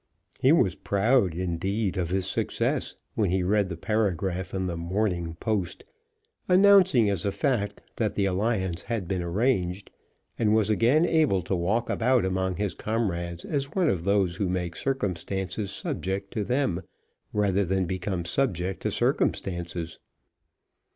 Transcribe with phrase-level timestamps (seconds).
[0.39, 5.35] He was proud, indeed, of his success, when he read the paragraph in the "Morning
[5.39, 5.83] Post,"
[6.49, 9.91] announcing as a fact that the alliance had been arranged,
[10.39, 14.49] and was again able to walk about among his comrades as one of those who
[14.49, 16.81] make circumstances subject to them,
[17.31, 19.99] rather than become subject to circumstances.